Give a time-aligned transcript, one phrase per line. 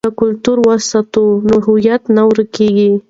[0.07, 2.91] که کلتور وساتو نو هویت نه ورکيږي.